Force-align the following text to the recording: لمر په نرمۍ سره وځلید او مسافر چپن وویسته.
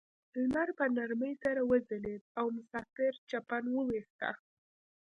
لمر 0.41 0.69
په 0.77 0.85
نرمۍ 0.95 1.33
سره 1.43 1.61
وځلید 1.71 2.21
او 2.39 2.45
مسافر 2.57 3.13
چپن 3.29 3.63
وویسته. 3.71 4.29